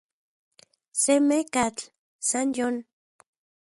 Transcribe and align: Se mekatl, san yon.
Se 1.01 1.15
mekatl, 1.27 1.83
san 2.27 2.47
yon. 2.57 2.75